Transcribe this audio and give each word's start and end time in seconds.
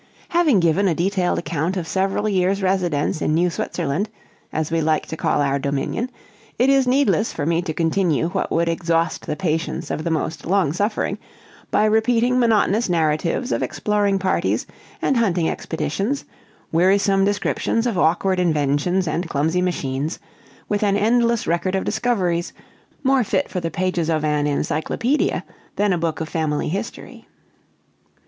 Having 0.29 0.61
given 0.61 0.87
a 0.87 0.95
detailed 0.95 1.37
account 1.37 1.77
of 1.77 1.87
several 1.87 2.27
years' 2.27 2.63
residence 2.63 3.21
in 3.21 3.35
New 3.35 3.51
Switzerland, 3.51 4.09
as 4.51 4.71
we 4.71 4.81
liked 4.81 5.09
to 5.11 5.15
call 5.15 5.43
our 5.43 5.59
dominion, 5.59 6.09
it 6.57 6.71
is 6.71 6.87
needless 6.87 7.31
for 7.31 7.45
me 7.45 7.61
to 7.61 7.71
continue 7.71 8.29
what 8.29 8.51
would 8.51 8.67
exhaust 8.67 9.27
the 9.27 9.35
patience 9.35 9.91
of 9.91 10.03
the 10.03 10.09
most 10.09 10.43
long 10.47 10.73
suffering, 10.73 11.19
by 11.69 11.85
repeating 11.85 12.39
monotonous 12.39 12.89
narratives 12.89 13.51
of 13.51 13.61
exploring 13.61 14.17
parties 14.17 14.65
and 15.03 15.17
hunting 15.17 15.47
expeditions, 15.47 16.25
wearisome 16.71 17.23
descriptions 17.23 17.85
of 17.85 17.95
awkward 17.95 18.39
inventions 18.39 19.07
and 19.07 19.29
clumsy 19.29 19.61
machines, 19.61 20.17
with 20.67 20.81
an 20.81 20.97
endless 20.97 21.45
record 21.45 21.75
of 21.75 21.83
discoveries, 21.85 22.53
more 23.03 23.23
fit 23.23 23.47
for 23.49 23.59
the 23.59 23.69
pages 23.69 24.09
of 24.09 24.25
an 24.25 24.47
encyclopedia 24.47 25.43
than 25.75 25.93
a 25.93 25.97
book 25.99 26.19
of 26.19 26.27
family 26.27 26.69
history. 26.69 27.27